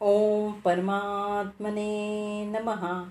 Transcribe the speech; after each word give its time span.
ओम 0.00 0.52
परमात्मने 0.52 2.44
नमः. 2.46 3.04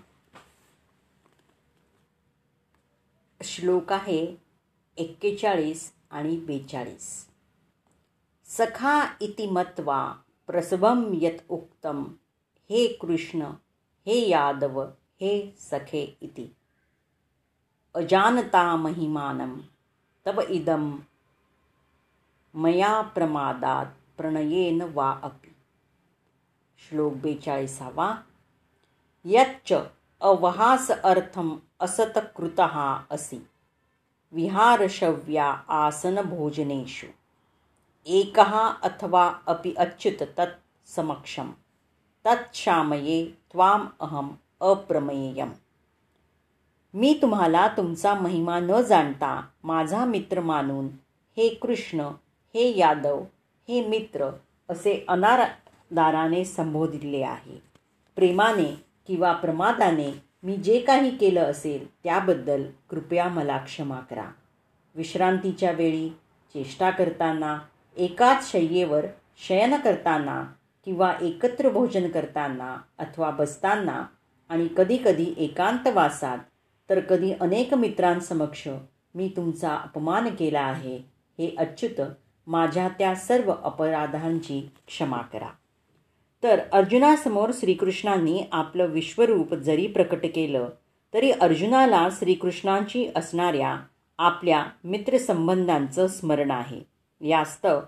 श्लोक 3.43 3.91
आहे 3.91 4.35
एक्केचाळीस 4.97 5.93
आणि 6.11 6.37
बेचाळीस. 6.37 7.27
सखा 8.45 9.17
इति 9.21 9.47
मत्वा 9.47 10.13
प्रसवम 10.47 11.13
यत 11.21 11.45
उक्तम 11.49 12.03
हे 12.69 12.87
कृष्ण 12.87 13.41
हे 14.05 14.29
यादव 14.29 14.81
हे 15.21 15.55
सखे 15.59 16.17
इति. 16.21 16.47
अजानता 17.95 18.75
महिमानं 18.75 19.55
तव 20.25 20.41
इदं 20.41 20.97
मया 22.55 23.01
प्रमादात 23.01 23.85
प्रणयेन 24.17 24.81
वा 24.81 25.19
अपि. 25.23 25.54
श्लोक 26.89 27.13
बेचाळीसावा 27.13 28.15
यच्च 29.25 29.73
अवहास 30.21 30.91
अर्थम 30.91 31.57
असतकृत 31.79 32.61
असि. 33.09 33.47
विहारशव्या 34.31 35.45
आसनभोजनेषु 35.67 37.07
एकः 38.05 38.59
अथवा 38.83 39.33
अपि 39.45 39.73
अच्युत 39.77 40.27
तत् 40.37 40.89
समक्षम. 40.89 41.51
तत्शामये 42.25 43.25
त्वाम 43.25 43.87
अहम 43.99 44.33
अप्रमेयम. 44.61 45.49
मी 46.93 47.19
तुम्हाला 47.21 47.67
तुमचा 47.67 48.13
महिमा 48.13 48.59
न 48.59 48.81
जाणता 48.81 49.47
माझा 49.63 50.05
मित्र 50.05 50.41
मानून 50.41 50.87
हे 51.37 51.49
कृष्ण 51.49 51.99
हे 52.53 52.77
यादव 52.77 53.23
हे 53.67 53.87
मित्र 53.87 54.29
असे 54.69 55.05
अनार 55.07 55.49
दाराने 55.95 56.43
संबोधिले 56.45 57.21
आहे. 57.23 57.61
प्रेमाने 58.15 58.73
किंवा 59.07 59.31
प्रमादाने 59.33 60.11
मी 60.43 60.55
जे 60.57 60.79
काही 60.79 61.17
केलं 61.17 61.41
असेल 61.41 61.87
त्याबद्दल 62.03 62.63
कृपया 62.89 63.27
मला 63.27 63.57
क्षमा 63.57 63.99
करा. 63.99 64.29
विश्रांतीच्या 64.95 65.71
वेळी 65.71 66.09
चेष्टा 66.53 66.89
करताना 66.89 67.57
एकाच 67.97 68.51
शय्येवर 68.51 69.05
शयन 69.47 69.75
करताना 69.75 70.43
किंवा 70.85 71.13
एकत्र 71.21 71.69
भोजन 71.69 72.09
करताना 72.09 72.75
अथवा 72.99 73.29
बसताना 73.29 74.05
आणि 74.49 74.67
कधीकधी 74.77 75.33
एकांतवासात 75.37 76.37
तर 76.89 76.99
कधी 76.99 77.33
अनेक 77.41 77.73
मित्रांसमक्ष 77.73 78.67
मी 79.15 79.27
तुमचा 79.35 79.75
अपमान 79.75 80.29
केला 80.35 80.61
आहे 80.61 80.97
हे 81.39 81.55
अच्युत 81.57 82.01
माझ्या 82.47 82.87
त्या 82.89 83.15
सर्व 83.15 83.51
अपराधांची 83.63 84.69
क्षमा 84.87 85.21
करा. 85.33 85.49
तर 86.43 86.59
अर्जुनासमोर 86.71 87.51
श्रीकृष्णांनी 87.53 88.43
आपलं 88.51 88.85
विश्वरूप 88.85 89.53
जरी 89.53 89.87
प्रकट 89.87 90.25
केलं 90.35 90.69
तरी 91.13 91.31
अर्जुनाला 91.31 92.07
श्रीकृष्णांची 92.11 93.07
असणाऱ्या 93.15 93.77
आपल्या 94.17 94.63
मित्रसंबंधांचं 94.83 96.07
स्मरण 96.07 96.51
आहे. 96.51 96.79
यास्तव 97.21 97.79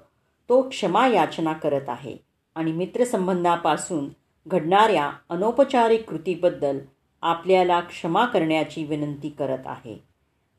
तो 0.49 0.61
क्षमा 0.69 1.07
याचना 1.07 1.53
करत 1.53 1.89
आहे 1.89 2.15
आणि 2.55 2.71
मित्रसंबंधापासून 2.71 4.07
घडणाऱ्या 4.47 5.11
अनौपचारिक 5.29 6.09
कृतीबद्दल 6.09 6.79
आपल्याला 7.21 7.79
क्षमा 7.79 8.25
करण्याची 8.25 8.83
विनंती 8.83 9.29
करत 9.29 9.65
आहे. 9.65 10.03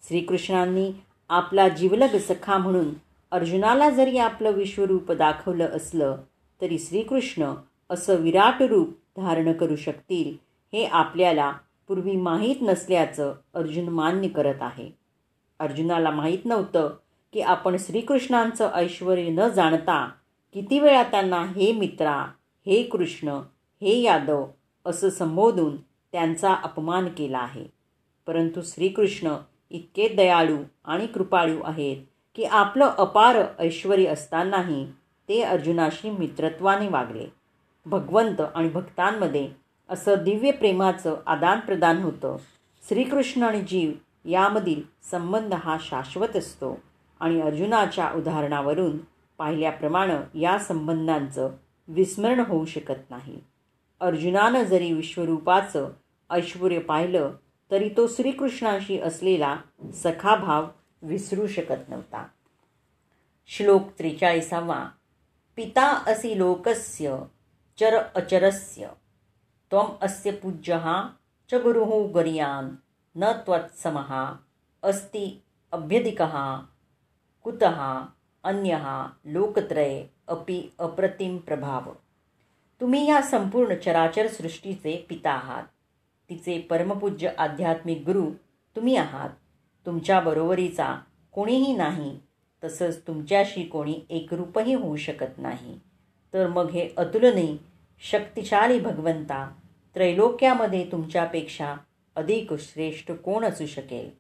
श्रीकृष्णांनी 0.08 0.91
आपला 1.28 1.69
जीवलग 1.69 2.17
सखा 2.19 2.58
म्हणून 2.58 2.91
अर्जुनाला 3.33 3.91
जरी 3.91 4.19
आपलं 4.19 4.50
विश्वरूप 4.50 5.12
दाखवलं 5.12 5.67
असलं 5.67 6.17
तरी 6.61 6.78
श्रीकृष्ण 6.78 7.55
असं 7.91 8.14
विराट 8.14 8.62
रूप 8.62 8.89
धारण 9.17 9.53
करू 9.53 9.77
शकतील 9.77 10.36
हे 10.72 10.84
आपल्याला 10.84 11.53
पूर्वी 11.89 12.17
माहीत 12.17 12.56
नसल्याचं 12.62 13.34
अर्जुन 13.55 13.89
मान्य 13.89 14.28
करत 14.28 14.62
आहे. 14.62 14.91
अर्जुनाला 15.58 16.11
माहीत 16.11 16.39
नव्हतं 16.45 16.96
की 17.33 17.40
आपण 17.40 17.77
श्रीकृष्णांचं 17.79 18.70
ऐश्वर 18.74 19.18
न 19.18 19.48
जाणता 19.48 20.11
किती 20.55 20.80
वेळा 20.80 21.02
त्यांना 21.02 21.45
हे 21.45 21.73
मित्रा 21.73 22.27
हे 22.67 22.83
कृष्ण 22.83 23.29
हे 23.83 24.01
यादव 24.01 24.46
असं 24.86 25.11
संबोधून 25.11 25.77
त्यांचा 26.13 26.55
अपमान 26.55 27.08
केला 27.08 27.39
आहे. 27.39 27.64
परंतु 28.27 28.61
श्रीकृष्ण 28.64 29.36
इतके 29.70 30.08
दयाळू 30.08 30.57
आणि 30.84 31.07
कृपाळू 31.07 31.63
आहेत 31.63 31.96
की 32.36 32.45
आपलं 32.45 32.90
अपार 32.98 33.36
ऐश्वर 33.58 33.98
असतानाही 34.08 34.86
ते 35.29 35.42
अर्जुनाशी 35.42 36.11
मित्रत्वाने 36.11 36.89
वागले. 36.89 37.38
भगवंत 37.89 38.41
आणि 38.41 38.69
भक्तांमध्ये 38.69 39.51
असं 39.89 40.15
दिव्य 40.25 40.51
प्रेमाचं 40.51 41.17
आदानप्रदान 41.27 41.97
होतं. 41.97 42.37
श्रीकृष्ण 42.89 43.43
आणि 43.43 43.61
जीव 43.61 43.93
यामधील 44.25 44.83
संबंध 45.11 45.55
हा 45.55 45.77
शाश्वत 45.81 46.37
असतो. 46.37 46.81
आणि 47.21 47.41
अर्जुनाच्या 47.41 48.13
उदाहरणावरून 48.13 48.99
पाहिल्याप्रमाणे 49.39 50.41
या 50.41 50.59
संबंधांचं 50.59 51.51
विस्मरण 51.89 52.41
होऊ 52.41 52.65
शकत 52.65 53.11
नाही. 53.11 53.41
अर्जुनानं 54.01 54.63
जरी 54.63 54.93
विश्वरूपाचं 54.93 55.89
ऐश्वर 56.31 56.79
पाहिलं 56.79 57.33
तरी 57.70 57.89
तो 57.89 58.09
श्रीकृष्णाशी 58.09 59.01
असलेला 59.01 59.57
सखाभाव 59.95 60.67
विसरू 61.03 61.47
शकत 61.47 61.89
नव्हता. 61.89 62.27
श्लोक 63.47 63.83
त्रेचाळीसावा. 63.99 64.89
पिता 65.57 66.03
असि 66.07 66.39
लोकस्य 66.39 67.17
चर 67.78 67.94
अचरस्य। 67.94 68.86
त्वम 69.70 69.98
अस्य 70.02 70.33
पूज्यः 70.33 71.11
च 71.50 71.55
गुरुः 71.55 72.12
गरियान्। 72.12 72.77
न 73.16 73.33
त्वत्समः 73.33 74.36
अस्ति 74.83 75.42
अभ्यधिकः। 75.72 76.56
कुतः? 77.42 78.05
अन्यः। 78.44 79.06
लोकत्रये 79.27 80.11
अपि 80.28 80.72
अप्रतिम 80.78 81.39
प्रभाव। 81.39 81.96
तुम्ही 82.80 83.08
या 83.08 83.20
संपूर्ण 83.20 83.74
चराचर 83.74 84.28
सृष्टीचे 84.28 85.06
पिता 85.08 85.30
आहात। 85.30 85.62
तिचे 86.30 86.58
परमपूज्य 86.58 87.28
आध्यात्मिक 87.28 88.05
गुरु 88.05 88.30
तुम्ही 88.77 88.96
आहात। 88.96 89.30
तुमच्या 89.86 90.20
बरोबरीचा 90.20 91.02
कोणीही 91.33 91.77
नाही। 91.77 92.20
तसंच 92.64 93.06
तुमच्याशी 93.06 93.62
कोणी 93.62 94.06
एकरूपही 94.10 94.74
होऊ 94.74 94.96
शकत 94.96 95.39
नाही। 95.39 95.80
तर 96.34 96.46
मग 96.46 96.70
हे 96.70 96.89
अतुलनी 96.96 97.56
शक्तिशाली 98.11 98.80
भगवंता 98.80 99.52
त्रैलोक्यामध्ये 99.94 100.84
तुमच्यापेक्षा 100.92 101.74
अधिक 102.16 102.55
श्रेष्ठ 102.55 103.12
कोण 103.12 103.44
असू 103.44 103.66
शकेल? 103.66 104.11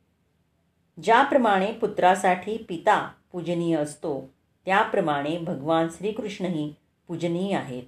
ज्याप्रमाणे 1.02 1.72
पुत्रासाठी 1.72 2.56
पिता 2.68 3.10
पूजनीय 3.32 3.76
असतो 3.76 4.30
त्याप्रमाणे 4.64 5.38
भगवान 5.38 5.88
श्रीकृष्णही 5.88 6.74
पूजनीय 7.08 7.56
आहेत. 7.56 7.82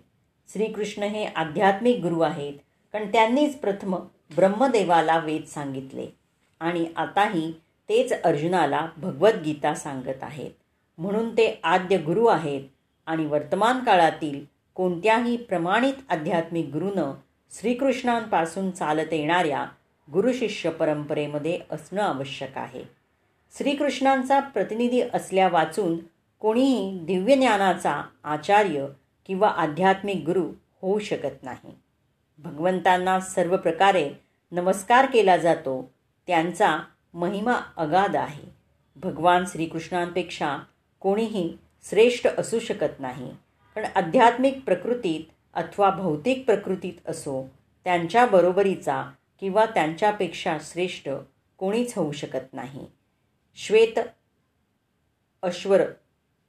श्रीकृष्ण 0.53 1.03
हे 1.03 1.25
आध्यात्मिक 1.25 2.01
गुरु 2.01 2.21
आहेत 2.21 2.55
कारण 2.93 3.13
त्यांनीच 3.13 3.59
प्रथम 3.59 3.97
ब्रह्मदेवाला 4.37 5.19
वेद 5.19 5.45
सांगितले 5.45 6.07
आणि 6.61 6.87
आताही 6.97 7.53
तेच 7.89 8.13
अर्जुनाला 8.13 8.87
भगवद्गीता 8.97 9.75
सांगत 9.75 10.23
आहेत. 10.23 10.51
म्हणून 10.99 11.33
ते 11.33 11.61
आद्य 11.65 11.99
गुरु 11.99 12.27
आहेत. 12.27 12.63
आणि 13.11 13.27
वर्तमान 13.27 13.85
काळातील 13.85 14.45
कोणत्याही 14.75 15.37
प्रमाणित 15.37 15.93
आध्यात्मिक 16.09 16.67
गुरुनं 16.67 17.13
श्रीकृष्णांपासून 17.61 18.71
चालत 18.71 19.13
येणाऱ्या 19.13 19.67
गुरुशिष्य 20.13 20.71
परंपरेमध्ये 20.71 21.61
असणं 21.71 22.03
आवश्यक 22.03 22.59
आहे. 22.59 22.85
श्रीकृष्णांचा 23.59 24.41
प्रतिनिधी 24.41 25.01
असल्या 25.01 25.49
वाचून 25.49 25.99
कोणीही 26.41 27.01
दिव्य 27.03 27.35
ज्ञानाचा 27.35 28.03
आचार्य 28.25 28.87
किंवा 29.27 29.49
आध्यात्मिक 29.49 30.17
गुरु 30.17 30.45
होऊ 30.83 30.99
शकत 30.99 31.43
नाही. 31.43 31.75
भगवंतांना 32.39 33.21
सर्व 33.21 33.57
प्रकारे 33.57 34.11
नमस्कार 34.53 35.07
केला 35.07 35.37
जातो 35.37 35.93
त्यांचा 36.27 36.79
महिमा 37.15 37.55
अगाध 37.77 38.17
आहे. 38.17 38.49
भगवान 38.97 39.45
श्रीकृष्णांपेक्षा 39.47 40.59
कोणीही 41.01 41.57
श्रेष्ठ 41.89 42.27
असू 42.39 42.59
शकत 42.59 43.01
नाही. 43.01 43.31
पण 43.77 43.85
आध्यात्मिक 43.95 44.65
प्रकृतीत 44.65 45.33
अथवा 45.55 45.91
भौतिक 45.91 46.45
प्रकृतीत 46.47 47.09
असो 47.09 47.51
त्यांच्या 47.85 48.27
बरोबरीचा 48.27 49.13
किंवा 49.41 49.67
त्यांच्यापेक्षा 49.67 50.59
श्रेष्ठ 50.61 51.09
कोणीच 51.59 51.95
होऊ 51.97 52.13
शकत 52.13 52.55
नाही. 52.55 52.87
श्वेत 53.57 54.01
अश्वर 55.43 55.83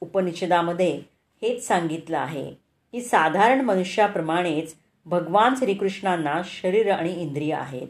उपनिषदामध्ये 0.02 1.02
हेच 1.42 1.68
सांगितलं 1.68 2.18
आहे 2.18 2.54
की 2.92 3.02
साधारण 3.02 3.62
मनुष्याप्रमाणेच 3.62 4.76
भगवान 5.06 5.56
श्रीकृष्णांना 5.56 6.42
शरीर 6.46 6.92
आणि 6.92 7.22
इंद्रिय 7.22 7.54
आहेत. 7.54 7.88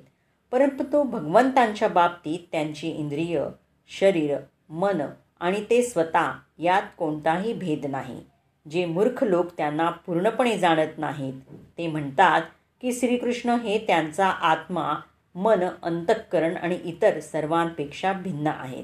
परंतु 0.52 0.84
तो 0.84 1.04
भगवंतांच्या 1.04 1.88
बाबतीत 1.88 2.40
त्यांची 2.52 2.90
इंद्रिय 2.90 3.46
शरीर 3.88 4.38
मन 4.70 5.02
आणि 5.40 5.64
ते 5.70 5.82
स्वतः 5.82 6.32
यात 6.62 6.82
कोणताही 6.98 7.54
भेद 7.54 7.86
नाही. 7.86 8.20
जे 8.72 8.86
मूर्ख 8.86 9.24
लोक 9.24 9.46
त्यांना 9.58 9.90
पूर्णपणे 9.90 10.58
जाणत 10.58 10.98
नाहीत 10.98 11.34
ते 11.78 11.88
म्हणतात 11.88 12.42
की 12.82 12.94
श्रीकृष्ण 12.94 13.50
हे 13.50 13.78
त्यांचा 13.78 14.28
आत्मा 14.28 14.94
मन 15.36 15.64
अंतःकरण 15.84 16.58
आणि 16.58 16.80
इतर 16.84 17.20
सर्वांपेक्षा 17.20 18.14
भिन्न 18.14 18.48
आहेत. 18.48 18.84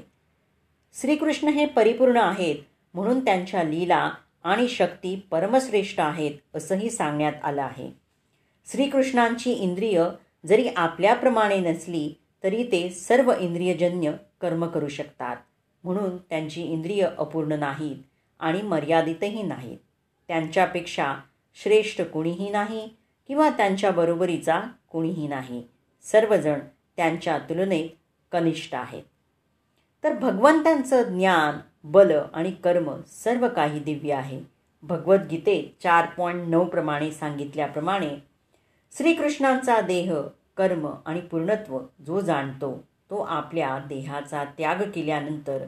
श्रीकृष्ण 1.00 1.48
हे 1.48 1.66
परिपूर्ण 1.66 2.16
आहेत 2.16 2.56
म्हणून 2.94 3.24
त्यांच्या 3.24 3.62
लीला 3.62 4.10
आणि 4.44 4.68
शक्ती 4.68 5.16
परमश्रेष्ठ 5.30 6.00
आहेत 6.00 6.32
असंही 6.54 6.90
सांगण्यात 6.90 7.44
आलं 7.44 7.62
आहे. 7.62 7.90
श्रीकृष्णांची 8.72 9.52
इंद्रिय 9.52 10.04
जरी 10.46 10.68
आपल्याप्रमाणे 10.76 11.58
नसली 11.58 12.14
तरी 12.44 12.62
ते 12.62 12.90
सर्व 12.90 13.32
इंद्रियजन्य 13.40 14.12
कर्म 14.40 14.66
करू 14.66 14.88
शकतात. 14.88 15.36
म्हणून 15.84 16.16
त्यांची 16.16 16.62
इंद्रिय 16.62 17.08
अपूर्ण 17.18 17.52
नाहीत 17.52 17.96
आणि 18.38 18.62
मर्यादितही 18.62 19.42
नाहीत. 19.42 19.78
त्यांच्यापेक्षा 20.28 21.14
श्रेष्ठ 21.54 22.02
कुणीही 22.02 22.50
नाही 22.50 22.88
किंवा 23.28 23.50
त्यांच्या 23.50 23.90
बरोबरीचा 23.90 24.60
कुणीही 24.90 25.28
नाही. 25.28 25.62
सर्वजण 26.02 26.58
त्यांच्या 26.96 27.38
तुलनेत 27.38 27.88
कनिष्ठ 28.32 28.74
आहेत. 28.74 29.02
तर 30.04 30.14
भगवंतांचं 30.14 31.02
ज्ञान 31.02 31.58
बल 31.84 32.18
आणि 32.32 32.50
कर्म 32.50 33.00
सर्व 33.06 33.48
काही 33.48 33.80
दिव्य 33.80 34.12
आहे. 34.12 34.40
भगवद्गीतेत 34.82 35.82
चार 35.82 36.06
पॉईंट 36.06 36.48
नऊ 36.48 36.64
प्रमाणे 36.64 37.10
सांगितल्याप्रमाणे 37.10 38.10
श्रीकृष्णांचा 38.96 39.80
देह 39.80 40.20
कर्म 40.56 40.88
आणि 41.06 41.20
पूर्णत्व 41.20 41.78
जो 42.06 42.20
जाणतो 42.20 42.84
तो 43.10 43.16
आपल्या 43.16 43.78
देहाचा 43.88 44.44
त्याग 44.44 44.76
केल्यानंतर 44.94 45.58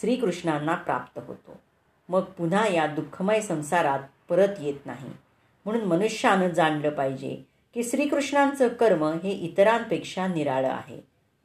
श्रीकृष्णांना 0.00 0.74
प्राप्त 0.74 1.20
होतो. 1.26 1.60
मग 2.08 2.20
पुन्हा 2.20 2.68
या 2.68 2.86
दुःखमय 2.86 3.40
संसारात 3.40 3.98
परत 4.28 4.48
येत 4.60 4.86
नाही. 4.86 5.10
म्हणून 5.64 5.84
मनुष्यानं 5.84 6.48
जाणलं 6.48 6.90
पाहिजे 6.90 7.42
की 7.74 7.84
श्रीकृष्णांचं 7.84 8.68
कर्म 8.68 9.04
हे 9.04 9.30
इतरांपेक्षा 9.30 10.26
निराळं 10.26 10.68
आहे. 10.68 11.00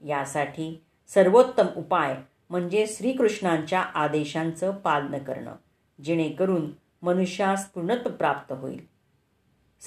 यासाठी 0.06 0.84
सर्वोत्तम 1.08 1.66
उपाय 1.78 2.18
म्हणजे 2.50 2.86
श्रीकृष्णांच्या 2.88 3.82
आदेशांचं 3.82 4.72
पालन 4.72 5.18
करणं 5.18 5.56
जेणेकरून 6.04 6.72
मनुष्यास 7.02 7.70
पूर्णत्व 7.70 8.10
प्राप्त 8.10 8.54
होईल. 8.54 8.86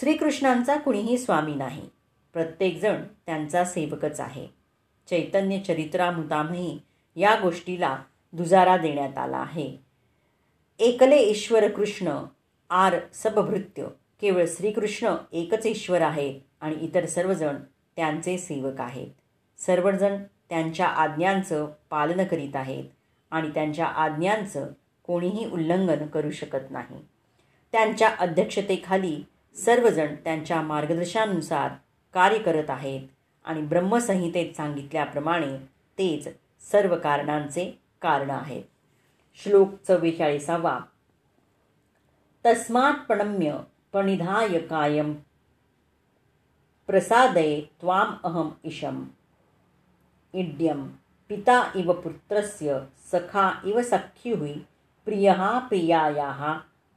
श्रीकृष्णांचा 0.00 0.76
कुणीही 0.76 1.18
स्वामी 1.18 1.54
नाही. 1.54 1.88
प्रत्येकजण 2.32 3.02
त्यांचा 3.26 3.64
सेवकच 3.64 4.20
आहे. 4.20 4.63
चैतन्य 5.10 5.58
चरित्रामृतामही 5.58 6.78
या 7.16 7.34
गोष्टीला 7.42 7.98
दुजारा 8.32 8.76
देण्यात 8.76 9.18
आला 9.18 9.36
आहे. 9.36 9.76
एकले 10.78 11.16
ईश्वर 11.16 11.70
कृष्ण 11.70 12.24
आर 12.70 12.96
सबभृत्य. 13.12 13.86
केवळ 14.20 14.44
श्रीकृष्ण 14.48 15.14
एकच 15.32 15.66
ईश्वर 15.66 16.00
आहेत 16.00 16.40
आणि 16.60 16.74
इतर 16.74 17.06
सर्वजण 17.06 17.56
त्यांचे 17.96 18.38
सेवक 18.38 18.80
आहेत. 18.80 19.06
सर्वजण 19.58 20.22
त्यांच्या 20.48 20.86
आज्ञांचं 20.86 21.68
पालन 21.90 22.24
करीत 22.24 22.56
आहेत 22.56 22.84
आणि 23.30 23.48
त्यांच्या 23.48 23.86
आज्ञांचं 23.86 24.66
कोणीही 25.04 25.50
उल्लंघन 25.50 26.06
करू 26.06 26.30
शकत 26.30 26.70
नाही. 26.70 26.98
त्यांच्या 27.72 28.08
अध्यक्षतेखाली 28.08 29.24
सर्वजण 29.56 30.14
त्यांच्या 30.14 30.62
मार्गदर्शनानुसार 30.62 31.70
कार्य 32.14 32.38
करत 32.38 32.70
आहेत. 32.70 33.00
आणि 33.44 33.62
ब्रह्मसंहितेत 33.62 34.54
सांगितल्याप्रमाणे 34.54 35.56
तेच 35.98 36.28
सर्व 36.70 36.96
कारणांचे 36.96 37.80
कारण 38.02 38.30
आहेत 38.30 38.62
श्लोक 39.34 39.68
चव्वेचाळीसावा. 39.88 40.78
तस्मात् 42.46 43.06
प्रणम्य 43.06 43.58
प्रणिधाय 43.92 44.58
कायम. 44.58 45.14
प्रसादये 46.86 47.60
त्वाम 47.60 48.14
अहम 48.24 48.50
इशम. 48.64 49.04
इड्यम. 50.32 50.88
पिता 51.28 51.70
इव 51.74 51.92
पुत्रस्य 51.92 52.78
सखा 53.12 53.52
इव 53.64 53.82
सख्युः 53.82 54.48
प्रियः 55.04 55.58
प्रियायाः 55.58 56.54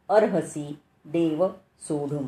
अर्हसी 0.10 0.80
देव 1.06 1.48
सोढुम. 1.80 2.28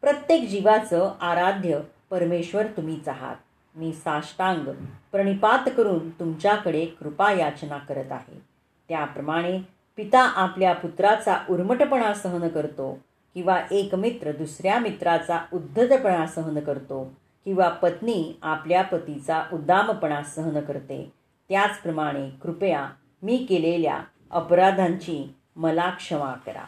प्रत्येक 0.00 0.48
जीवाचं 0.48 1.14
आराध्य 1.20 1.78
परमेश्वर 2.10 2.66
तुम्हीच 2.66 3.08
आहात. 3.08 3.36
मी 3.74 3.92
साष्टांग 3.92 4.64
प्रणिपात 5.12 5.68
करून 5.76 6.10
तुमच्याकडे 6.10 6.86
कृपा 6.86 7.32
याचना 7.32 7.78
करत 7.78 8.12
आहे. 8.12 8.40
त्याप्रमाणे 8.88 9.58
पिता 9.96 10.20
आपल्या 10.20 10.72
पुत्राचा 10.72 11.38
उर्मटपणा 11.50 12.14
सहन 12.14 12.48
करतो 12.48 12.98
किंवा 13.34 13.60
एक 13.70 13.94
मित्र 13.94 14.32
दुसऱ्या 14.32 14.78
मित्राचा 14.78 15.38
उद्धतपणा 15.52 16.26
सहन 16.26 16.60
करतो 16.60 17.14
किंवा 17.44 17.68
पत्नी 17.68 18.38
आपल्या 18.42 18.82
पतीचा 18.82 19.42
उद्दामपणा 19.52 20.22
सहन 20.22 20.60
करते. 20.60 21.12
त्याचप्रमाणे 21.48 22.30
कृपया 22.30 22.88
मी 23.22 23.36
केलेल्या 23.48 24.00
अपराधांची 24.30 25.34
मला 25.56 25.90
क्षमा 25.90 26.32
करा. 26.32 26.64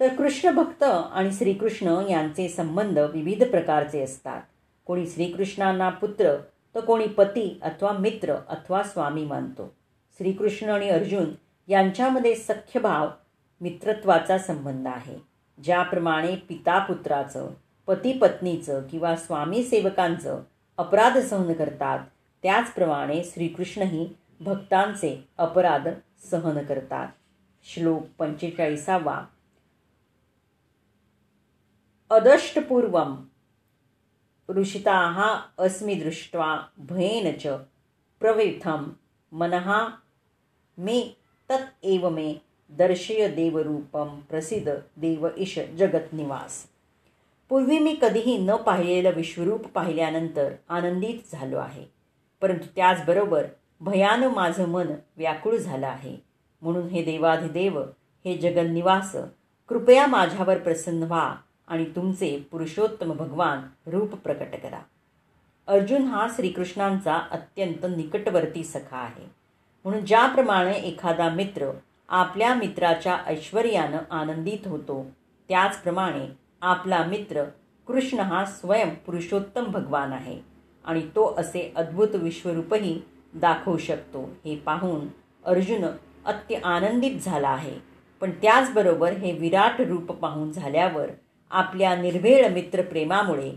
तर 0.00 0.14
कृष्ण 0.14 0.50
भक्त 0.50 0.82
आणि 0.82 1.32
श्रीकृष्ण 1.32 2.02
यांचे 2.10 2.48
संबंध 2.48 2.98
विविध 2.98 3.42
प्रकारचे 3.44 4.02
असतात. 4.02 4.42
कोणी 4.84 5.06
श्रीकृष्णांना 5.06 5.88
पुत्र 5.88 6.36
तर 6.74 6.80
कोणी 6.80 7.06
पती 7.06 7.58
अथवा 7.62 7.92
मित्र 7.92 8.34
अथवा 8.48 8.82
स्वामी 8.82 9.24
मानतो. 9.24 9.74
श्रीकृष्ण 10.18 10.68
आणि 10.68 10.88
अर्जुन 10.88 11.24
यांच्यामध्ये 11.68 12.34
सख्यभाव 12.34 13.08
मित्रत्वाचा 13.60 14.38
संबंध 14.38 14.86
आहे. 14.86 15.16
ज्याप्रमाणे 15.64 16.36
पिता 16.36 16.78
पुत्राचं 16.78 17.50
पती 17.86 18.12
पत्नीचं 18.12 18.82
किंवा 18.90 19.16
स्वामी 19.16 19.62
सेवकांचं 19.64 20.40
अपराध 20.78 21.18
सहन 21.18 21.52
करतात 21.52 21.98
त्याचप्रमाणे 22.42 23.22
श्रीकृष्णही 23.24 24.08
भक्तांचे 24.40 25.28
अपराध 25.38 25.88
सहन 26.30 26.64
करतात. 26.64 27.08
श्लोक 27.64 28.02
पंचेचाळीसावा 28.18 29.20
अदष्टपूर्वं 32.10 33.14
ऋषिताः 34.48 35.16
अस्मि 35.58 35.94
दृष्ट्वा 35.94 36.46
भयेन 36.90 37.30
च 37.40 37.54
प्रविथं 38.20 38.84
मनः 39.32 39.70
मे 40.78 41.00
तत् 41.50 41.84
एव 41.84 42.08
मे 42.10 42.26
दर्शय 42.70 43.28
देवरूपं 43.28 44.18
प्रसिद्ध 44.30 44.76
देव 44.96 45.26
ईश 45.38 45.58
जगतनिवास। 45.78 46.62
पूर्वी 47.50 47.78
मी 47.78 47.94
कधीही 48.02 48.36
न 48.38 48.56
पाहिलेलं 48.56 49.14
विश्वरूप 49.14 49.66
पाहिल्यानंतर 49.74 50.52
आनंदित 50.68 51.32
झालो 51.32 51.56
आहे 51.58 51.84
परंतु 52.42 52.66
त्याचबरोबर 52.76 53.46
भयानं 53.80 54.34
माझं 54.34 54.68
मन 54.68 54.92
व्याकुळ 55.16 55.56
झालं 55.56 55.86
आहे। 55.86 56.16
म्हणून 56.62 56.86
हे 56.88 57.02
देवाधिदेव 57.04 57.80
हे 58.24 58.36
जगन्निवास 58.38 59.16
कृपया 59.68 60.06
माझ्यावर 60.06 60.58
प्रसन्न 60.58 61.02
व्हा 61.02 61.34
आणि 61.66 61.84
तुमचे 61.96 62.48
पुरुषोत्तम 62.50 63.12
भगवान 63.12 63.90
रूप 63.90 64.14
प्रकट 64.14 64.56
करा. 64.62 64.78
अर्जुन 65.68 66.02
हा 66.02 66.26
श्रीकृष्णांचा 66.36 67.14
अत्यंत 67.30 67.86
निकटवर्ती 67.96 68.64
सखा 68.64 68.96
आहे. 68.96 69.24
म्हणून 69.84 70.04
ज्याप्रमाणे 70.04 70.72
एखादा 70.72 71.28
मित्र 71.28 71.70
आपल्या 72.08 72.54
मित्राच्या 72.54 73.18
ऐश्वर्यानं 73.26 73.98
आनंदित 74.10 74.66
होतो 74.66 75.06
त्याचप्रमाणे 75.48 76.26
आपला 76.60 77.04
मित्र 77.04 77.44
कृष्ण 77.86 78.18
हा 78.18 78.44
स्वयं 78.44 78.94
पुरुषोत्तम 79.06 79.64
भगवान 79.64 80.12
आहे 80.12 80.40
आणि 80.84 81.00
तो 81.00 81.34
असे 81.38 81.72
अद्भुत 81.76 82.14
विश्वरूपही 82.14 83.00
दाखवू 83.34 83.78
शकतो 83.78 84.22
हे 84.44 84.56
पाहून 84.56 85.06
अर्जुन 85.44 85.84
अत्य 86.24 86.56
आनंदित 86.56 87.20
झाला 87.20 87.48
आहे. 87.48 87.78
पण 88.20 88.30
त्याचबरोबर 88.30 89.12
हे 89.12 89.32
विराट 89.32 89.80
रूप 89.80 90.12
पाहून 90.12 90.52
झाल्यावर 90.52 91.06
आपल्या 91.50 91.96
निर्भेळ 91.96 92.48
मित्रप्रेमामुळे 92.48 93.52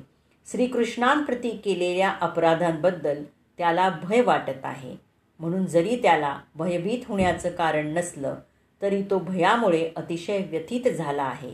श्रीकृष्णांप्रती 0.52 1.50
केलेल्या 1.50 2.10
अपराधांबद्दल 2.22 3.24
त्याला 3.58 3.90
भय 4.04 4.22
वाटत 4.22 4.66
आहे. 4.66 4.96
म्हणून 5.40 5.66
जरी 5.66 5.96
त्याला 5.96 6.40
भयभीत 6.56 7.00
होण्याचं 7.08 7.50
कारण 7.50 7.88
नसलं 7.88 8.36
तरी 8.82 9.02
तो 9.02 9.20
भयामुळे 9.20 9.90
अतिशय 9.96 10.38
व्यथित 10.38 10.92
झाला 10.92 11.24
आहे. 11.24 11.52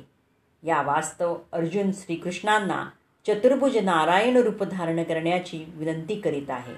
या 0.63 0.81
वास्तव 0.81 1.37
अर्जुन 1.51 1.91
श्रीकृष्णांना 1.91 2.89
चतुर्भुज 3.27 3.77
नारायण 3.77 4.37
रूप 4.37 4.63
धारण 4.63 5.03
करण्याची 5.03 5.65
विनंती 5.67 6.15
करीत 6.15 6.49
आहे. 6.49 6.73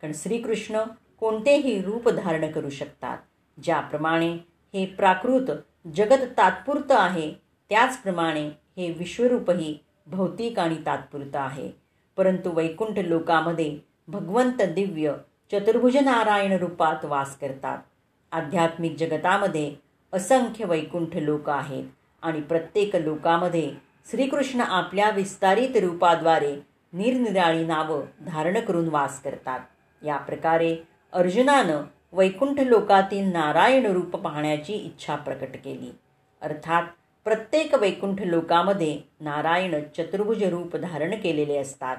कारण 0.00 0.12
श्रीकृष्ण 0.14 0.82
कोणतेही 1.20 1.82
रूप 1.82 2.08
धारण 2.08 2.50
करू 2.50 2.70
शकतात 2.70 3.18
ज्याप्रमाणे 3.64 4.32
हे 4.74 4.86
प्राकृत 4.86 5.50
जगत 5.96 6.24
तात्पुरतं 6.36 6.98
आहे 6.98 7.34
त्याचप्रमाणे 7.68 8.50
हे 8.76 8.92
विश्वरूपही 8.92 9.78
भौतिक 10.06 10.58
आणि 10.58 10.76
तात्पुरतं 10.86 11.38
आहे. 11.38 11.70
परंतु 12.16 12.50
वैकुंठ 12.50 12.98
लोकामध्ये 12.98 13.78
भगवंत 14.08 14.62
दिव्य 14.62 15.12
चतुर्भुज 15.52 15.96
नारायण 15.96 16.52
रूपात 16.52 17.04
वास 17.04 17.38
करतात. 17.38 17.78
आध्यात्मिक 18.32 18.96
जगतामध्ये 18.96 19.74
असंख्य 20.12 20.64
वैकुंठ 20.64 21.16
लोक 21.16 21.50
आहेत 21.50 21.84
आणि 22.22 22.40
प्रत्येक 22.40 22.96
लोकामध्ये 22.96 23.70
श्रीकृष्ण 24.10 24.60
आपल्या 24.60 25.10
विस्तारित 25.10 25.76
रूपाद्वारे 25.76 26.56
निरनिराळी 26.92 27.66
नावं 27.66 28.04
धारण 28.26 28.60
करून 28.60 28.88
वास 28.88 29.22
करतात. 29.22 29.60
या 30.04 30.16
प्रकारे 30.16 30.76
अर्जुनानं 31.12 31.82
वैकुंठ 32.12 32.60
लोकातील 32.60 33.32
नारायण 33.32 33.86
रूप 33.86 34.16
पाहण्याची 34.16 34.72
इच्छा 34.72 35.16
प्रकट 35.16 35.56
केली. 35.64 35.98
अर्थात 36.42 36.82
प्रत्येक 37.26 37.74
वैकुंठ 37.74 38.22
लोकामध्ये 38.22 39.00
नारायण 39.20 39.80
चतुर्भुज 39.98 40.42
रूप 40.42 40.76
धारण 40.76 41.14
केलेले 41.14 41.58
असतात. 41.58 41.96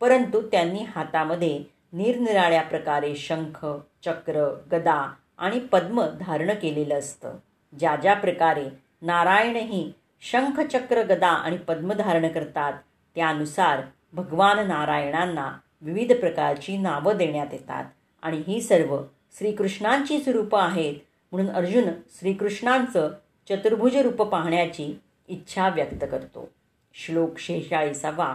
परंतु 0.00 0.40
त्यांनी 0.40 0.78
हातामध्ये 0.78 1.64
निरनिराळ्या 1.92 2.62
प्रकारे 2.62 3.16
शंख 3.16 3.66
चक्र 4.04 4.54
गदा 4.72 5.12
आणि 5.38 5.58
पद्म 5.58 6.02
धारण 6.20 6.50
केलेलं 6.50 6.98
असतं. 6.98 7.36
ज्या 7.78 7.96
ज्या 7.96 8.14
प्रकारे 8.14 8.64
नारायणही 9.02 9.92
शंख 10.20 10.60
चक्र 10.60 11.02
गदा 11.02 11.28
आणि 11.28 11.56
पद्म 11.56 11.92
धारण 11.92 12.28
करतात 12.28 12.72
त्यानुसार 13.14 13.80
भगवान 14.12 14.66
नारायणांना 14.66 15.52
विविध 15.82 16.12
प्रकारची 16.12 16.76
नावं 16.78 17.16
देण्यात 17.16 17.46
येतात. 17.52 17.84
आणि 18.22 18.42
ही 18.46 18.60
सर्व 18.60 18.98
श्रीकृष्णांचीच 19.38 20.28
रूपं 20.28 20.60
आहेत 20.60 20.94
म्हणून 21.32 21.54
अर्जुन 21.54 21.84
श्रीकृष्णांचं 22.18 23.10
चतुर्भुज 23.48 23.96
रूप 23.96 24.22
पाहण्याची 24.22 24.92
इच्छा 25.28 25.68
व्यक्त 25.68 26.04
करतो. 26.10 26.48
श्लोक 26.94 27.38
शेषाळीसावा 27.38 28.32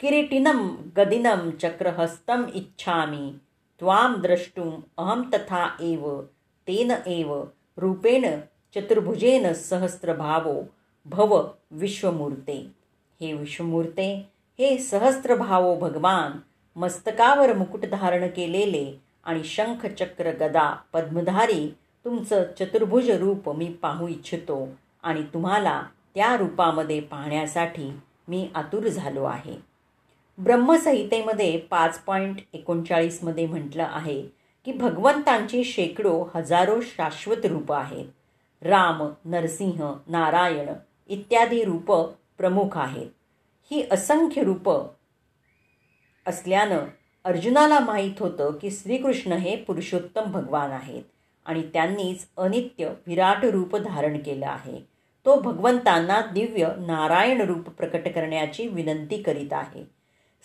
किरीटिनम 0.00 0.66
गदिनं 0.96 1.50
चक्रहस्तम 1.62 2.44
इच्छामी 2.54 3.30
त्वाम 3.80 4.20
द्रष्टुम 4.20 4.70
अहम 4.98 5.22
तथा 5.34 5.66
एव 5.80 6.20
तेन 6.68 6.90
एव 7.06 7.32
रूपेण 7.78 8.24
चतुर्भुजेन 8.74 9.52
सहस्त्रभावो 9.52 10.62
भव 11.06 11.36
विश्वमूर्ते। 11.70 12.58
हे 13.20 13.32
विश्वमूर्ते 13.32 14.08
हे 14.58 14.76
सहस्त्रभावो 14.78 15.74
भगवान 15.76 16.38
मस्तकावर 16.76 17.56
मुकुट 17.56 17.84
धारण 17.90 18.26
केलेले 18.26 18.86
आणि 19.24 19.42
शंख 19.44 19.86
चक्र 19.86 20.32
गदा 20.40 20.68
पद्मधारी 20.92 21.68
तुमचं 22.06 22.44
चतुर्भुज 22.60 23.10
रूप 23.10 23.50
मी 23.50 23.68
पाहू 23.68 24.08
इच्छितो 24.08 24.68
आणि 25.02 25.22
तुम्हाला 25.22 25.82
त्या 26.14 26.36
रूपामध्ये 26.36 27.00
पाहण्यासाठी 27.00 27.92
मी 28.28 28.48
आतुर 28.54 28.88
झालो 28.88 29.24
आहे. 29.24 29.56
ब्रह्मसंहितेमध्ये 30.38 31.58
पाच 31.58 31.98
पॉईंट 31.98 32.36
एकोणचाळीसमध्ये 32.52 33.46
म्हटलं 33.46 33.86
आहे 33.90 34.22
की 34.64 34.72
भगवंतांची 34.72 35.64
शेकडो 35.64 36.28
हजारो 36.34 36.80
शाश्वत 36.80 37.46
रूपं 37.46 37.76
आहेत. 37.76 38.06
राम 38.62 39.10
नरसिंह 39.24 39.94
नारायण 40.08 40.68
इत्यादी 41.08 41.64
रूपं 41.64 42.04
प्रमुख 42.38 42.78
आहेत. 42.78 43.08
ही 43.70 43.86
असंख्य 43.90 44.42
रूपं 44.42 44.86
असल्यानं 46.26 46.78
अर्जुनाला 47.24 47.80
माहीत 47.80 48.14
होतं 48.20 48.52
की 48.52 48.70
श्रीकृष्ण 48.70 49.32
हे 49.32 49.56
पुरुषोत्तम 49.56 50.32
भगवान 50.32 50.70
आहेत. 50.70 51.02
आणि 51.46 51.62
त्यांनीच 51.72 52.26
अनित्य 52.36 52.92
विराट 53.06 53.44
रूप 53.44 53.76
धारण 53.76 54.18
केलं 54.18 54.46
आहे. 54.46 54.96
तो 55.26 55.40
भगवंतांना 55.40 56.20
दिव्य 56.20 56.68
नारायण 56.78 57.40
रूप 57.40 57.68
प्रकट 57.68 58.08
करण्याची 58.08 58.68
विनंती 58.68 59.22
करीत 59.22 59.52
आहे. 59.52 59.84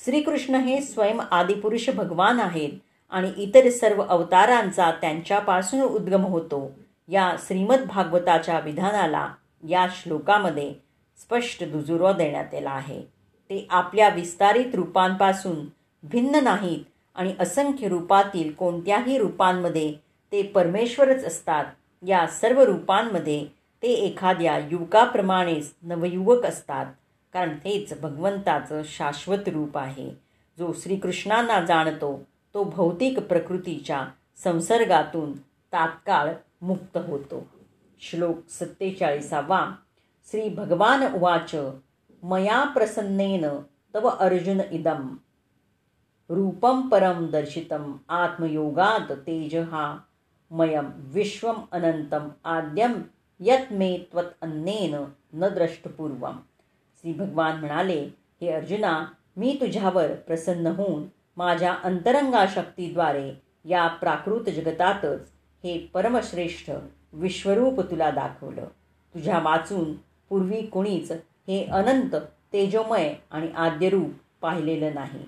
श्रीकृष्ण 0.05 0.55
हे 0.55 0.81
स्वयं 0.81 1.19
आदिपुरुष 1.31 1.89
भगवान 1.89 2.39
आहेत 2.39 2.71
आणि 3.09 3.31
इतर 3.37 3.69
सर्व 3.69 4.01
अवतारांचा 4.01 4.91
त्यांच्यापासून 4.91 5.81
उद्गम 5.81 6.23
होतो. 6.25 6.71
या 7.07 7.35
श्रीमद 7.39 7.79
भागवताच्या 7.87 8.59
विधानाला 8.59 9.27
या 9.69 9.87
श्लोकामध्ये 9.91 10.73
स्पष्ट 11.17 11.63
दुजुरो 11.63 12.13
देण्यात 12.13 12.53
आला 12.53 12.69
आहे. 12.69 13.01
ते 13.49 13.67
आपल्या 13.69 14.09
विस्तारित 14.09 14.75
रूपांपासून 14.75 15.65
भिन्न 16.03 16.35
नाहीत 16.35 16.79
आणि 17.15 17.33
असंख्य 17.39 17.87
रूपातील 17.87 18.51
कोणत्याही 18.51 19.17
रूपांमध्ये 19.17 19.93
ते 20.31 20.43
परमेश्वरच 20.43 21.25
असतात. 21.25 21.65
या 22.07 22.27
सर्व 22.27 22.61
रूपांमध्ये 22.61 23.45
ते 23.83 23.87
एखाद्या 23.87 24.57
युवकाप्रमाणेच 24.57 25.73
नवयुवक 25.81 26.45
असतात. 26.45 26.85
कारण 27.33 27.49
तेच 27.49 28.01
भगवंताचं 28.01 28.81
शाश्वत 28.85 29.47
रूप 29.47 29.77
आहे. 29.77 30.11
जो 30.59 30.73
श्रीकृष्णांना 30.73 31.65
जाणतो 31.65 32.23
तो 32.53 32.63
भौतिक 32.63 33.19
प्रकृतीच्या 33.19 34.07
संसर्गातून 34.43 35.37
तात्काळ 35.73 36.33
मुक्त 36.61 36.97
होतो. 36.97 37.47
श्लोक 38.01 38.37
सत्तेचाळीसावा. 38.49 39.75
श्री 40.31 40.49
भगवान 40.49 41.13
उवाच 41.13 41.55
मया 42.23 42.63
प्रसन्नेन 42.63 43.45
तव 43.95 44.07
अर्जुन 44.07 44.59
इदम. 44.71 45.15
रूपम 46.29 46.89
परम 46.89 47.27
दर्शितम 47.27 47.93
आत्मयोगात 48.09 49.11
तेज. 49.11 49.55
हा 49.55 49.97
मयम 50.51 50.89
विश्वम 51.13 51.55
अनंतम 51.71 52.27
आद्यम 52.43 53.01
यत 53.39 53.71
मे 53.71 53.97
त्वत 54.11 54.23
अन्नेन 54.41 54.95
न 55.33 55.47
द्रष्टपूर्वम। 55.47 56.37
श्री 56.95 57.13
भगवान 57.13 57.59
म्हणाले 57.59 57.99
हे 58.41 58.51
अर्जुना 58.51 59.05
मी 59.37 59.57
तुझ्यावर 59.61 60.13
प्रसन्न 60.13 60.67
होऊन 60.67 61.03
माझ्या 61.37 61.73
अंतरंगा 61.83 62.45
शक्तीद्वारे 62.55 63.31
या 63.65 63.87
प्राकृत 63.87 64.49
जगतातच 64.49 65.31
हे 65.63 65.77
परमश्रेष्ठ 65.93 66.71
विश्वरूप 67.13 67.79
तुला 67.81 68.11
दाखवलं. 68.11 68.65
तुझ्या 69.13 69.39
वाचून 69.39 69.93
पूर्वी 70.29 70.61
कोणीच 70.61 71.11
हे 71.47 71.63
अनंत 71.65 72.15
तेजोमय 72.53 73.13
आणि 73.31 73.47
आद्यरूप 73.55 74.11
पाहिलेलं 74.41 74.93
नाही. 74.95 75.25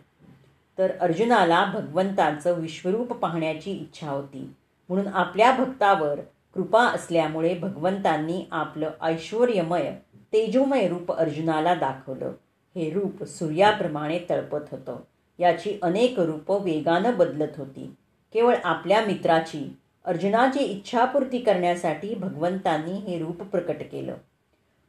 तर 0.77 0.91
अर्जुनाला 0.97 1.65
भगवंताचं 1.65 2.59
विश्वरूप 2.59 3.13
पाहण्याची 3.13 3.71
इच्छा 3.71 4.09
होती. 4.09 4.53
म्हणून 4.89 5.07
आपल्या 5.07 5.51
भक्तावर 5.51 6.19
कृपा 6.53 6.83
असल्यामुळे 6.83 7.53
भगवंतांनी 7.53 8.45
आपलं 8.51 8.89
ऐश्वर्यमय 9.01 9.95
तेजोमय 10.33 10.87
रूप 10.87 11.11
अर्जुनाला 11.11 11.75
दाखवलं. 11.75 12.31
हे 12.75 12.89
रूप 12.89 13.23
सूर्याप्रमाणे 13.23 14.19
तळपत 14.29 14.59
होतं. 14.71 14.95
याची 15.39 15.79
अनेक 15.81 16.19
रूपं 16.19 16.63
वेगानं 16.63 17.17
बदलत 17.17 17.47
होती. 17.57 17.95
केवळ 18.33 18.55
आपल्या 18.63 19.01
मित्राची 19.01 19.77
अर्जुनाची 20.05 20.59
इच्छापूर्ती 20.59 21.39
करण्यासाठी 21.39 22.15
भगवंतांनी 22.15 22.91
हे 22.91 23.19
रूप 23.19 23.41
प्रकट 23.41 23.83
केलं. 23.91 24.15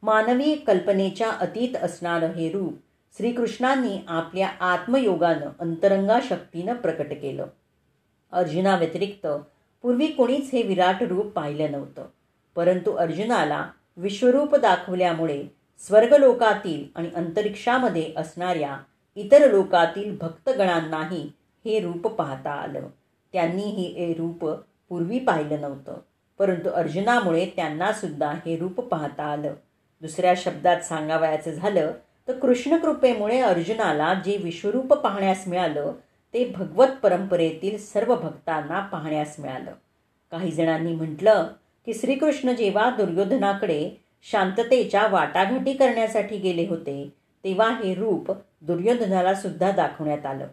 मानवी 0.03 0.55
कल्पनेच्या 0.55 1.31
अतीत 1.31 1.75
असणारं 1.75 2.27
हे 2.27 2.51
रूप 2.51 2.73
श्रीकृष्णांनी 3.17 3.99
आपल्या 4.07 4.47
आत्मयोगानं 4.47 5.49
अंतरंगा 5.59 6.19
शक्तीनं 6.29 6.73
प्रकट 6.73 7.13
केलं. 7.21 7.45
अर्जुना 8.31 8.75
व्यतिरिक्त 8.75 9.27
पूर्वी 9.85 10.07
कोणीच 10.07 10.49
हे 10.53 10.61
विराट 10.61 11.03
रूप 11.03 11.25
पाहिलं 11.25 11.71
नव्हतं. 11.71 12.05
परंतु 12.55 12.91
अर्जुनाला 12.91 13.69
विश्वरूप 13.97 14.55
दाखवल्यामुळे 14.55 15.43
स्वर्गलोकातील 15.79 16.85
आणि 16.95 17.09
अंतरिक्षामध्ये 17.15 18.13
असणाऱ्या 18.17 18.77
इतर 19.15 19.51
लोकातील 19.51 20.17
भक्तगणांनाही 20.21 21.31
हे 21.65 21.79
रूप 21.79 22.07
पाहता 22.07 22.51
आलं. 22.51 22.87
त्यांनी 23.33 23.63
हे 23.63 24.13
रूप 24.13 24.49
पूर्वी 24.89 25.19
पाहिलं 25.19 25.61
नव्हतं. 25.61 25.97
परंतु 26.39 26.69
अर्जुनामुळे 26.69 27.45
त्यांना 27.45 27.93
सुद्धा 27.93 28.31
हे 28.31 28.57
रूप 28.57 28.81
पाहता 28.81 29.23
आलं. 29.23 29.53
दुसऱ्या 30.01 30.33
शब्दात 30.37 30.81
सांगावयाचं 30.81 31.51
झालं 31.51 31.91
तर 32.27 32.39
कृष्णकृपेमुळे 32.39 33.39
अर्जुनाला 33.39 34.13
जे 34.13 34.37
विश्वरूप 34.37 34.93
पाहण्यास 34.93 35.47
मिळालं 35.47 35.91
ते 36.35 36.43
भगवत 36.55 36.87
परंपरेतील 37.03 37.77
सर्व 37.77 38.15
भक्तांना 38.15 38.79
पाहण्यास 38.79 39.35
मिळालं. 39.39 39.71
काही 40.31 40.51
जणांनी 40.51 40.91
म्हटलं 40.91 41.47
की 41.85 41.93
श्रीकृष्ण 41.93 42.51
जेव्हा 42.51 42.89
दुर्योधनाकडे 42.89 43.89
शांततेच्या 44.31 45.07
वाटाघाटी 45.07 45.73
करण्यासाठी 45.73 46.37
गेले 46.37 46.67
होते 46.67 47.13
तेव्हा 47.43 47.69
हे 47.69 47.93
रूप 47.93 48.31
दुर्योधनाला 48.61 49.33
सुद्धा 49.33 49.71
दाखवण्यात 49.71 50.25
आलं. 50.25 50.47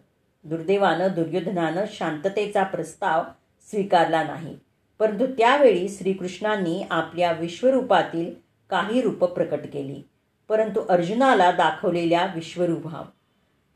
दुर्दैवानं 0.45 1.09
दुर्योधनानं 1.15 1.85
शांततेचा 1.93 2.63
प्रस्ताव 2.63 3.23
स्वीकारला 3.71 4.23
नाही 4.23 4.57
परंतु 4.99 5.27
त्यावेळी 5.27 5.89
श्रीकृष्णांनी 5.89 6.83
आपल्या 6.91 7.33
विश्वरूपातील 7.33 8.35
काही 8.71 9.01
रूप 9.01 9.25
प्रकट 9.25 9.67
केली 9.73 10.03
परंतु 10.49 10.81
अर्जुनाला 10.81 11.51
दाखवलेल्या 11.51 12.27
विश्वरूपा 12.35 13.03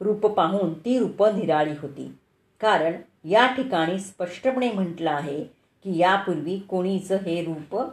रूप 0.00 0.26
पाहून 0.26 0.74
ती 0.74 0.98
रूपं 0.98 1.38
निराळी 1.38 1.72
होती. 1.78 2.18
कारण 2.60 2.92
या 3.24 3.46
ठिकाणी 3.46 3.98
स्पष्टपणे 4.00 4.72
म्हटलं 4.72 5.10
आहे 5.10 5.44
की 5.84 5.98
यापूर्वी 5.98 6.58
कोणीच 6.58 7.12
हे 7.12 7.44
रूप 7.44 7.90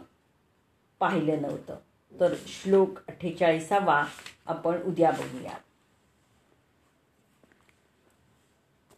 पाहिलं 1.00 1.42
नव्हतं. 1.42 1.76
तर 2.20 2.34
श्लोक 2.46 2.98
अठ्ठेचाळीसावा 3.08 4.04
आपण 4.46 4.82
उद्या 4.82 5.10
बघूया. 5.10 5.52